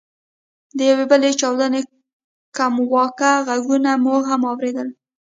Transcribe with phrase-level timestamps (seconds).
[0.77, 1.81] د یوې بلې چاودنې
[2.57, 4.87] کمواکه ږغونه مو هم واورېدل.